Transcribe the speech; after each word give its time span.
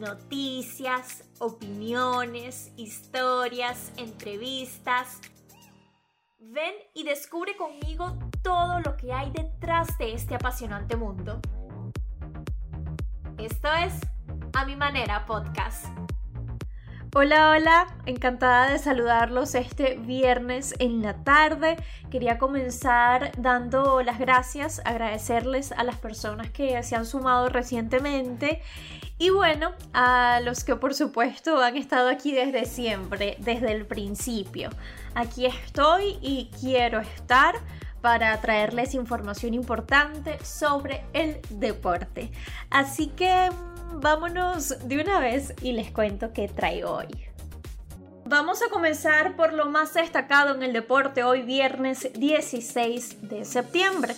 noticias, 0.00 1.24
opiniones, 1.38 2.72
historias, 2.76 3.92
entrevistas. 3.98 5.20
Ven 6.38 6.74
y 6.94 7.04
descubre 7.04 7.54
conmigo 7.56 8.18
todo 8.42 8.80
lo 8.80 8.96
que 8.96 9.12
hay 9.12 9.30
detrás 9.30 9.96
de 9.98 10.14
este 10.14 10.34
apasionante 10.34 10.96
mundo. 10.96 11.40
Esto 13.36 13.72
es 13.74 13.92
A 14.54 14.64
Mi 14.64 14.74
Manera 14.74 15.26
Podcast. 15.26 15.86
Hola, 17.12 17.50
hola, 17.50 17.88
encantada 18.06 18.70
de 18.70 18.78
saludarlos 18.78 19.56
este 19.56 19.96
viernes 19.96 20.76
en 20.78 21.02
la 21.02 21.24
tarde. 21.24 21.76
Quería 22.08 22.38
comenzar 22.38 23.32
dando 23.36 24.00
las 24.02 24.20
gracias, 24.20 24.80
agradecerles 24.84 25.72
a 25.72 25.82
las 25.82 25.96
personas 25.96 26.50
que 26.52 26.80
se 26.84 26.94
han 26.94 27.04
sumado 27.04 27.48
recientemente 27.48 28.62
y 29.18 29.30
bueno, 29.30 29.72
a 29.92 30.38
los 30.44 30.62
que 30.62 30.76
por 30.76 30.94
supuesto 30.94 31.60
han 31.60 31.76
estado 31.76 32.08
aquí 32.08 32.30
desde 32.30 32.64
siempre, 32.64 33.34
desde 33.40 33.72
el 33.72 33.86
principio. 33.86 34.70
Aquí 35.16 35.46
estoy 35.46 36.16
y 36.22 36.48
quiero 36.60 37.00
estar 37.00 37.56
para 38.00 38.40
traerles 38.40 38.94
información 38.94 39.52
importante 39.54 40.38
sobre 40.44 41.04
el 41.12 41.40
deporte. 41.50 42.30
Así 42.70 43.08
que 43.08 43.50
vámonos 43.94 44.74
de 44.86 45.00
una 45.00 45.20
vez 45.20 45.54
y 45.62 45.72
les 45.72 45.90
cuento 45.90 46.32
qué 46.32 46.48
traigo 46.48 46.90
hoy. 46.90 47.30
Vamos 48.24 48.62
a 48.62 48.70
comenzar 48.70 49.34
por 49.34 49.52
lo 49.52 49.66
más 49.66 49.94
destacado 49.94 50.54
en 50.54 50.62
el 50.62 50.72
deporte 50.72 51.24
hoy 51.24 51.42
viernes 51.42 52.08
16 52.14 53.28
de 53.28 53.44
septiembre. 53.44 54.14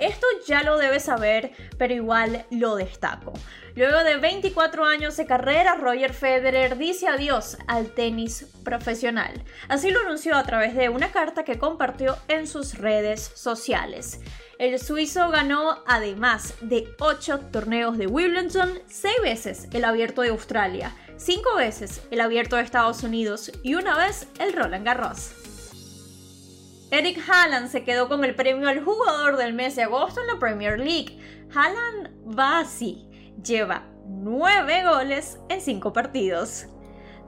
Esto 0.00 0.26
ya 0.46 0.62
lo 0.62 0.76
debes 0.76 1.04
saber, 1.04 1.52
pero 1.78 1.94
igual 1.94 2.44
lo 2.50 2.76
destaco. 2.76 3.32
Luego 3.76 4.04
de 4.04 4.18
24 4.18 4.84
años 4.84 5.16
de 5.16 5.26
carrera, 5.26 5.76
Roger 5.76 6.12
Federer 6.12 6.76
dice 6.76 7.08
adiós 7.08 7.56
al 7.66 7.94
tenis 7.94 8.46
profesional. 8.64 9.42
Así 9.68 9.90
lo 9.90 10.00
anunció 10.00 10.36
a 10.36 10.44
través 10.44 10.74
de 10.74 10.88
una 10.88 11.10
carta 11.10 11.44
que 11.44 11.58
compartió 11.58 12.16
en 12.28 12.46
sus 12.46 12.76
redes 12.76 13.32
sociales. 13.34 14.20
El 14.64 14.80
suizo 14.80 15.28
ganó, 15.28 15.82
además 15.86 16.54
de 16.62 16.88
8 16.98 17.38
torneos 17.52 17.98
de 17.98 18.06
Wimbledon, 18.06 18.78
6 18.86 19.14
veces 19.22 19.68
el 19.74 19.84
Abierto 19.84 20.22
de 20.22 20.30
Australia, 20.30 20.96
5 21.18 21.56
veces 21.56 22.00
el 22.10 22.22
Abierto 22.22 22.56
de 22.56 22.62
Estados 22.62 23.02
Unidos 23.02 23.52
y 23.62 23.74
una 23.74 23.94
vez 23.94 24.26
el 24.40 24.54
Roland 24.54 24.86
Garros. 24.86 25.32
Eric 26.90 27.22
Haaland 27.28 27.68
se 27.68 27.84
quedó 27.84 28.08
con 28.08 28.24
el 28.24 28.34
premio 28.34 28.66
al 28.66 28.82
jugador 28.82 29.36
del 29.36 29.52
mes 29.52 29.76
de 29.76 29.82
agosto 29.82 30.22
en 30.22 30.28
la 30.28 30.38
Premier 30.38 30.78
League. 30.78 31.18
Haaland 31.54 32.38
va 32.38 32.60
así, 32.60 33.06
lleva 33.44 33.84
9 34.06 34.84
goles 34.84 35.40
en 35.50 35.60
5 35.60 35.92
partidos. 35.92 36.68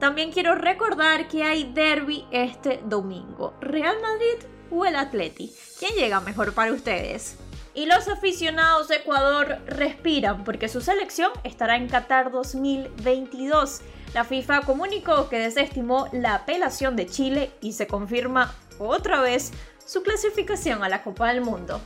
También 0.00 0.32
quiero 0.32 0.54
recordar 0.54 1.28
que 1.28 1.44
hay 1.44 1.70
derby 1.74 2.24
este 2.32 2.80
domingo. 2.86 3.58
Real 3.60 3.96
Madrid 4.00 4.55
o 4.70 4.84
el 4.84 4.96
Atleti. 4.96 5.54
¿Quién 5.78 5.94
llega 5.94 6.20
mejor 6.20 6.54
para 6.54 6.72
ustedes? 6.72 7.36
Y 7.74 7.84
los 7.84 8.08
aficionados 8.08 8.88
de 8.88 8.96
Ecuador 8.96 9.58
respiran 9.66 10.44
porque 10.44 10.68
su 10.68 10.80
selección 10.80 11.30
estará 11.44 11.76
en 11.76 11.88
Qatar 11.88 12.30
2022. 12.30 13.82
La 14.14 14.24
FIFA 14.24 14.62
comunicó 14.62 15.28
que 15.28 15.38
desestimó 15.38 16.08
la 16.12 16.36
apelación 16.36 16.96
de 16.96 17.06
Chile 17.06 17.50
y 17.60 17.74
se 17.74 17.86
confirma 17.86 18.54
otra 18.78 19.20
vez 19.20 19.52
su 19.84 20.02
clasificación 20.02 20.82
a 20.82 20.88
la 20.88 21.02
Copa 21.02 21.28
del 21.28 21.42
Mundo. 21.42 21.80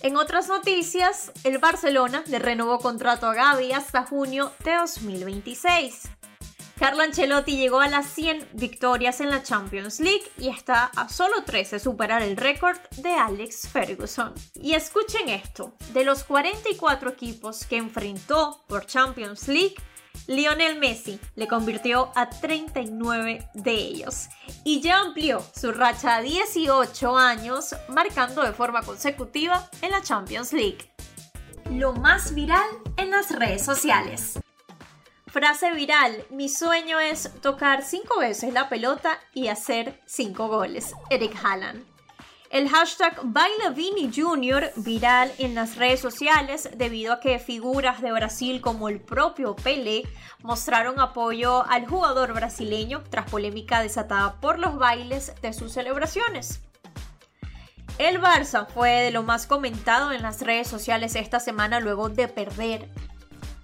En 0.00 0.16
otras 0.16 0.48
noticias, 0.48 1.32
el 1.44 1.58
Barcelona 1.58 2.22
le 2.28 2.38
renovó 2.38 2.78
contrato 2.78 3.26
a 3.26 3.34
Gaby 3.34 3.72
hasta 3.72 4.06
junio 4.06 4.52
de 4.64 4.76
2026. 4.76 6.17
Carlo 6.78 7.02
Ancelotti 7.02 7.56
llegó 7.56 7.80
a 7.80 7.88
las 7.88 8.06
100 8.06 8.50
victorias 8.52 9.20
en 9.20 9.30
la 9.30 9.42
Champions 9.42 9.98
League 9.98 10.22
y 10.38 10.48
está 10.48 10.84
a 10.84 11.08
solo 11.08 11.42
3 11.44 11.72
de 11.72 11.80
superar 11.80 12.22
el 12.22 12.36
récord 12.36 12.78
de 12.98 13.10
Alex 13.14 13.68
Ferguson. 13.68 14.32
Y 14.54 14.74
escuchen 14.74 15.28
esto, 15.28 15.74
de 15.92 16.04
los 16.04 16.22
44 16.22 17.10
equipos 17.10 17.66
que 17.66 17.78
enfrentó 17.78 18.62
por 18.68 18.86
Champions 18.86 19.48
League, 19.48 19.74
Lionel 20.28 20.78
Messi 20.78 21.18
le 21.34 21.48
convirtió 21.48 22.12
a 22.14 22.30
39 22.30 23.48
de 23.54 23.72
ellos 23.72 24.28
y 24.62 24.80
ya 24.80 25.00
amplió 25.00 25.42
su 25.54 25.72
racha 25.72 26.16
a 26.16 26.22
18 26.22 27.16
años, 27.16 27.74
marcando 27.88 28.42
de 28.42 28.52
forma 28.52 28.82
consecutiva 28.82 29.68
en 29.82 29.90
la 29.90 30.02
Champions 30.02 30.52
League. 30.52 30.92
Lo 31.72 31.92
más 31.92 32.34
viral 32.34 32.68
en 32.96 33.10
las 33.10 33.36
redes 33.36 33.64
sociales. 33.64 34.38
Frase 35.30 35.72
viral, 35.72 36.24
mi 36.30 36.48
sueño 36.48 36.98
es 37.00 37.30
tocar 37.42 37.82
5 37.82 38.18
veces 38.18 38.54
la 38.54 38.70
pelota 38.70 39.20
y 39.34 39.48
hacer 39.48 40.00
5 40.06 40.48
goles. 40.48 40.94
Eric 41.10 41.36
Haaland. 41.44 41.84
El 42.48 42.70
hashtag 42.70 43.20
Bailavini 43.24 44.10
Jr. 44.10 44.72
viral 44.76 45.30
en 45.36 45.54
las 45.54 45.76
redes 45.76 46.00
sociales 46.00 46.70
debido 46.76 47.12
a 47.12 47.20
que 47.20 47.38
figuras 47.38 48.00
de 48.00 48.10
Brasil 48.10 48.62
como 48.62 48.88
el 48.88 49.02
propio 49.02 49.54
Pelé 49.54 50.08
mostraron 50.42 50.98
apoyo 50.98 51.62
al 51.68 51.86
jugador 51.86 52.32
brasileño 52.32 53.04
tras 53.10 53.30
polémica 53.30 53.82
desatada 53.82 54.40
por 54.40 54.58
los 54.58 54.78
bailes 54.78 55.34
de 55.42 55.52
sus 55.52 55.72
celebraciones. 55.72 56.62
El 57.98 58.18
Barça 58.18 58.66
fue 58.66 58.92
de 59.02 59.10
lo 59.10 59.24
más 59.24 59.46
comentado 59.46 60.12
en 60.12 60.22
las 60.22 60.40
redes 60.40 60.68
sociales 60.68 61.16
esta 61.16 61.38
semana 61.38 61.80
luego 61.80 62.08
de 62.08 62.28
perder 62.28 62.88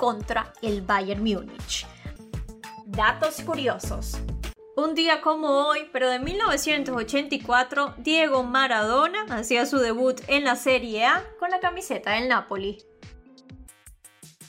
contra 0.00 0.54
el 0.62 0.80
Bayern 0.80 1.22
Múnich. 1.22 1.86
Datos 2.86 3.42
curiosos. 3.42 4.18
Un 4.74 4.94
día 4.94 5.20
como 5.20 5.66
hoy, 5.66 5.90
pero 5.92 6.08
de 6.08 6.18
1984, 6.18 7.96
Diego 7.98 8.42
Maradona 8.42 9.26
hacía 9.28 9.66
su 9.66 9.76
debut 9.76 10.18
en 10.26 10.44
la 10.44 10.56
Serie 10.56 11.04
A 11.04 11.22
con 11.38 11.50
la 11.50 11.60
camiseta 11.60 12.12
del 12.12 12.28
Napoli. 12.28 12.82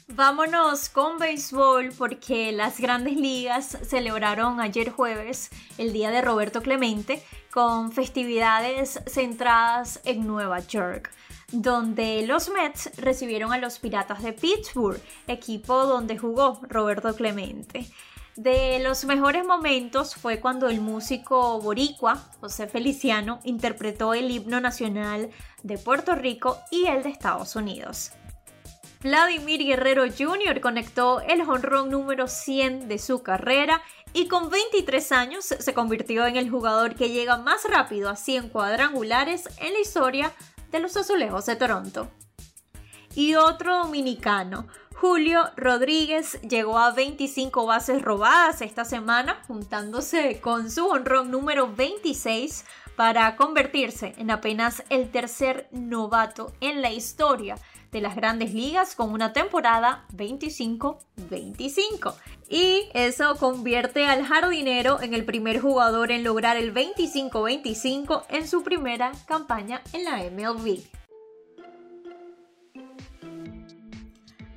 Vámonos 0.07 0.87
con 0.87 1.17
béisbol 1.17 1.89
porque 1.97 2.53
las 2.53 2.79
grandes 2.79 3.17
ligas 3.17 3.77
celebraron 3.85 4.61
ayer 4.61 4.89
jueves 4.89 5.49
el 5.77 5.91
día 5.91 6.11
de 6.11 6.21
Roberto 6.21 6.61
Clemente 6.61 7.21
con 7.51 7.91
festividades 7.91 9.01
centradas 9.05 9.99
en 10.05 10.25
Nueva 10.25 10.59
York 10.59 11.11
donde 11.51 12.25
los 12.25 12.49
Mets 12.49 12.91
recibieron 12.97 13.53
a 13.53 13.57
los 13.57 13.79
Piratas 13.79 14.23
de 14.23 14.33
Pittsburgh, 14.33 15.01
equipo 15.27 15.85
donde 15.85 16.17
jugó 16.17 16.59
Roberto 16.63 17.15
Clemente. 17.15 17.85
De 18.37 18.79
los 18.79 19.03
mejores 19.03 19.45
momentos 19.45 20.15
fue 20.15 20.39
cuando 20.39 20.69
el 20.69 20.79
músico 20.79 21.59
boricua 21.59 22.15
José 22.39 22.67
Feliciano 22.67 23.41
interpretó 23.43 24.13
el 24.13 24.31
himno 24.31 24.61
nacional 24.61 25.29
de 25.63 25.77
Puerto 25.77 26.15
Rico 26.15 26.57
y 26.71 26.87
el 26.87 27.03
de 27.03 27.09
Estados 27.09 27.57
Unidos. 27.57 28.13
Vladimir 29.01 29.65
Guerrero 29.65 30.03
Jr. 30.05 30.61
conectó 30.61 31.21
el 31.21 31.41
honrón 31.41 31.89
número 31.89 32.27
100 32.27 32.87
de 32.87 32.99
su 32.99 33.23
carrera 33.23 33.81
y 34.13 34.27
con 34.27 34.49
23 34.49 35.11
años 35.11 35.45
se 35.45 35.73
convirtió 35.73 36.25
en 36.25 36.35
el 36.35 36.49
jugador 36.49 36.95
que 36.95 37.09
llega 37.09 37.37
más 37.37 37.63
rápido 37.69 38.09
a 38.09 38.15
100 38.15 38.49
cuadrangulares 38.49 39.49
en 39.57 39.73
la 39.73 39.79
historia 39.79 40.31
de 40.71 40.79
los 40.79 40.97
Azulejos 40.97 41.45
de 41.45 41.55
Toronto. 41.55 42.09
Y 43.13 43.35
otro 43.35 43.79
dominicano, 43.79 44.67
Julio 44.95 45.49
Rodríguez, 45.57 46.39
llegó 46.41 46.79
a 46.79 46.91
25 46.91 47.65
bases 47.65 48.01
robadas 48.01 48.61
esta 48.61 48.85
semana, 48.85 49.41
juntándose 49.47 50.39
con 50.39 50.71
su 50.71 50.87
honrón 50.87 51.31
número 51.31 51.73
26 51.73 52.65
para 52.95 53.35
convertirse 53.35 54.13
en 54.17 54.31
apenas 54.31 54.83
el 54.89 55.09
tercer 55.09 55.67
novato 55.71 56.53
en 56.61 56.81
la 56.81 56.91
historia 56.91 57.55
de 57.91 58.01
las 58.01 58.15
grandes 58.15 58.53
ligas 58.53 58.95
con 58.95 59.11
una 59.11 59.33
temporada 59.33 60.05
25-25. 60.15 62.15
Y 62.49 62.89
eso 62.93 63.35
convierte 63.35 64.05
al 64.05 64.25
jardinero 64.25 65.01
en 65.01 65.13
el 65.13 65.25
primer 65.25 65.59
jugador 65.59 66.11
en 66.11 66.23
lograr 66.23 66.55
el 66.57 66.73
25-25 66.73 68.23
en 68.29 68.47
su 68.47 68.63
primera 68.63 69.11
campaña 69.27 69.81
en 69.93 70.05
la 70.05 70.23
MLB. 70.29 70.79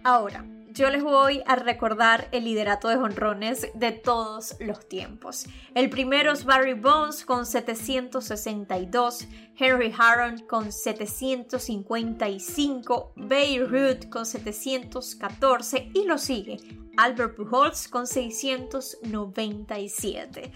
Ahora, 0.03 0.45
yo 0.75 0.91
les 0.91 1.03
voy 1.05 1.43
a 1.47 1.57
recordar 1.57 2.29
el 2.33 2.45
liderato 2.45 2.89
de 2.89 2.97
jonrones 2.97 3.69
de 3.75 3.93
todos 3.93 4.57
los 4.59 4.89
tiempos. 4.89 5.47
El 5.75 5.89
primero 5.89 6.33
es 6.33 6.45
Barry 6.45 6.75
Bones 6.75 7.25
con 7.25 7.47
762, 7.47 9.29
Henry 9.57 9.95
Harron 9.97 10.41
con 10.41 10.73
755, 10.73 13.13
Babe 13.15 13.67
Ruth 13.69 14.09
con 14.11 14.27
714 14.27 15.93
y 15.95 16.07
lo 16.07 16.19
sigue 16.19 16.57
Albert 16.97 17.37
Pujols 17.37 17.87
con 17.87 18.09
697. 18.09 20.51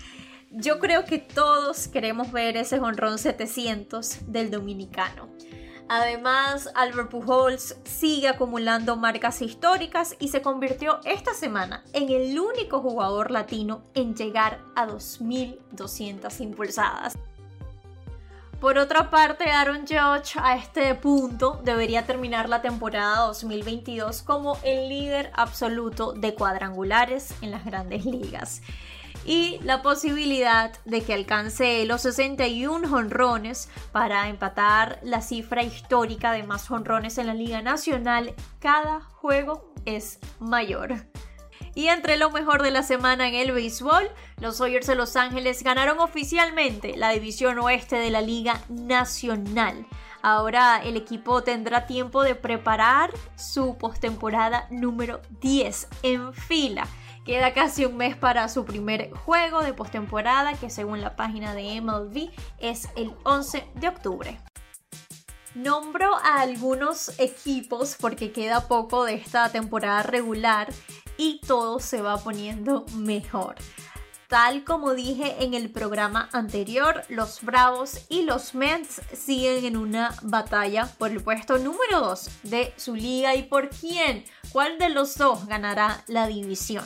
Yo 0.51 0.81
creo 0.81 1.05
que 1.05 1.19
todos 1.19 1.87
queremos 1.87 2.33
ver 2.33 2.57
ese 2.57 2.81
jonrón 2.81 3.19
700 3.19 4.33
del 4.33 4.51
dominicano. 4.51 5.29
Además, 5.89 6.71
Albert 6.75 7.11
Pujols 7.11 7.77
sigue 7.85 8.29
acumulando 8.29 8.97
marcas 8.97 9.41
históricas 9.41 10.17
y 10.19 10.29
se 10.29 10.43
convirtió 10.43 11.01
esta 11.05 11.33
semana 11.33 11.83
en 11.95 12.11
el 12.11 12.39
único 12.39 12.81
jugador 12.81 13.31
latino 13.31 13.83
en 13.95 14.15
llegar 14.15 14.61
a 14.77 14.87
2.200 14.87 16.41
impulsadas. 16.41 17.15
Por 18.61 18.77
otra 18.77 19.09
parte, 19.09 19.51
Aaron 19.53 19.83
Judge 19.83 20.37
a 20.37 20.57
este 20.57 20.93
punto 20.97 21.61
debería 21.63 22.07
terminar 22.07 22.49
la 22.49 22.61
temporada 22.61 23.27
2022 23.27 24.23
como 24.23 24.59
el 24.65 24.89
líder 24.89 25.31
absoluto 25.37 26.13
de 26.13 26.35
cuadrangulares 26.35 27.35
en 27.41 27.53
las 27.53 27.65
grandes 27.65 28.05
ligas 28.05 28.61
y 29.25 29.61
la 29.63 29.83
posibilidad 29.83 30.73
de 30.87 31.03
que 31.03 31.15
alcance 31.15 31.85
los 31.85 32.03
61 32.03 32.89
jonrones 32.89 33.69
para 33.93 34.29
empatar 34.29 34.99
la 35.03 35.21
cifra 35.21 35.63
histórica 35.63 36.33
de 36.33 36.43
más 36.43 36.67
jonrones 36.67 37.19
en 37.19 37.29
la 37.29 37.35
Liga 37.35 37.63
Nacional 37.63 38.35
cada 38.59 39.03
juego 39.03 39.73
es 39.85 40.19
mayor. 40.41 41.07
Y 41.79 41.91
entre 41.91 42.17
lo 42.17 42.33
mejor 42.33 42.63
de 42.63 42.73
la 42.73 42.83
semana 42.83 43.29
en 43.29 43.37
el 43.37 43.53
béisbol, 43.53 44.11
los 44.41 44.59
Dodgers 44.59 44.89
de 44.89 44.97
Los 44.97 45.15
Ángeles 45.15 45.63
ganaron 45.63 46.01
oficialmente 46.01 46.97
la 46.97 47.11
división 47.11 47.57
oeste 47.61 47.95
de 47.95 48.11
la 48.11 48.21
Liga 48.21 48.61
Nacional. 48.69 49.87
Ahora 50.21 50.83
el 50.83 50.97
equipo 50.97 51.45
tendrá 51.45 51.87
tiempo 51.87 52.25
de 52.25 52.35
preparar 52.35 53.13
su 53.37 53.79
postemporada 53.79 54.67
número 54.71 55.21
10 55.41 55.87
en 56.03 56.35
fila 56.35 56.89
Queda 57.25 57.55
casi 57.55 57.85
un 57.85 57.97
mes 57.97 58.17
para 58.17 58.49
su 58.49 58.65
primer 58.65 59.13
juego 59.13 59.63
de 59.63 59.73
postemporada, 59.73 60.55
que 60.55 60.71
según 60.71 61.01
la 61.01 61.15
página 61.15 61.55
de 61.55 61.81
MLB 61.81 62.33
es 62.59 62.89
el 62.97 63.15
11 63.23 63.65
de 63.77 63.87
octubre. 63.87 64.41
Nombro 65.59 66.15
a 66.19 66.41
algunos 66.41 67.19
equipos 67.19 67.97
porque 67.99 68.31
queda 68.31 68.69
poco 68.69 69.05
de 69.05 69.15
esta 69.15 69.51
temporada 69.51 70.05
regular 70.05 70.73
y 71.19 71.41
todo 71.47 71.79
se 71.81 72.01
va 72.01 72.17
poniendo 72.17 72.87
mejor. 72.95 73.57
Tal 74.29 74.63
como 74.63 74.93
dije 74.93 75.37
en 75.43 75.55
el 75.55 75.71
programa 75.71 76.29
anterior, 76.33 77.03
los 77.09 77.43
Bravos 77.43 78.05
y 78.11 78.25
los 78.25 78.55
Mets 78.55 79.01
siguen 79.15 79.65
en 79.65 79.77
una 79.79 80.15
batalla 80.21 80.87
por 80.99 81.11
el 81.11 81.23
puesto 81.23 81.57
número 81.57 82.01
2 82.01 82.29
de 82.43 82.75
su 82.77 82.95
liga 82.95 83.35
y 83.35 83.45
por 83.45 83.71
quién, 83.71 84.27
cuál 84.53 84.79
de 84.79 84.91
los 84.91 85.17
dos 85.17 85.47
ganará 85.47 86.05
la 86.09 86.27
división. 86.27 86.85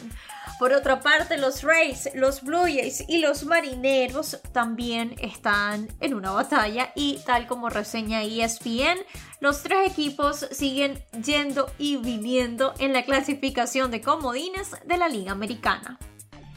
Por 0.63 0.75
otra 0.75 1.01
parte, 1.01 1.39
los 1.39 1.65
Rays, 1.65 2.09
los 2.15 2.45
Blue 2.45 2.67
Jays 2.67 3.03
y 3.09 3.19
los 3.19 3.45
Marineros 3.45 4.39
también 4.53 5.17
están 5.19 5.89
en 5.99 6.15
una 6.15 6.31
batalla 6.31 6.93
y 6.95 7.19
tal 7.27 7.49
como 7.49 7.69
reseña 7.69 8.23
ESPN, 8.23 9.01
los 9.41 9.65
tres 9.65 9.91
equipos 9.91 10.47
siguen 10.53 11.03
yendo 11.25 11.69
y 11.79 11.97
viniendo 11.97 12.75
en 12.79 12.93
la 12.93 13.03
clasificación 13.03 13.91
de 13.91 14.03
comodines 14.03 14.77
de 14.87 14.99
la 14.99 15.09
Liga 15.09 15.33
Americana. 15.33 15.99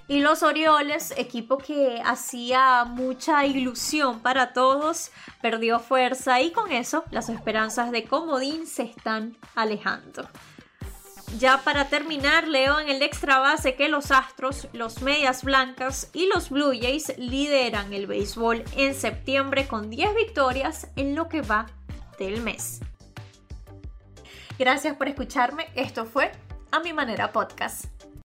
Y 0.08 0.20
los 0.20 0.44
Orioles, 0.44 1.12
equipo 1.18 1.58
que 1.58 2.00
hacía 2.06 2.86
mucha 2.86 3.48
ilusión 3.48 4.20
para 4.20 4.54
todos, 4.54 5.10
perdió 5.42 5.80
fuerza 5.80 6.42
y 6.42 6.52
con 6.52 6.72
eso 6.72 7.06
las 7.10 7.30
esperanzas 7.30 7.90
de 7.90 8.04
Comodín 8.04 8.68
se 8.68 8.84
están 8.84 9.36
alejando. 9.56 10.30
Ya 11.38 11.62
para 11.66 11.90
terminar, 11.90 12.48
leo 12.48 12.80
en 12.80 12.88
el 12.88 13.02
extra 13.02 13.40
base 13.40 13.76
que 13.76 13.90
los 13.90 14.12
Astros, 14.12 14.70
los 14.72 15.02
Medias 15.02 15.44
Blancas 15.44 16.10
y 16.14 16.28
los 16.28 16.50
Blue 16.50 16.72
Jays 16.72 17.14
lideran 17.18 17.92
el 17.92 18.08
béisbol 18.08 18.64
en 18.78 18.96
septiembre 18.96 19.68
con 19.68 19.90
10 19.90 20.16
victorias 20.16 20.88
en 20.96 21.14
lo 21.14 21.28
que 21.28 21.42
va 21.42 21.66
del 22.18 22.42
mes. 22.42 22.80
Gracias 24.58 24.96
por 24.96 25.10
escucharme, 25.10 25.68
esto 25.76 26.06
fue 26.06 26.32
A 26.72 26.80
Mi 26.80 26.94
Manera 26.94 27.34
Podcast. 27.34 28.06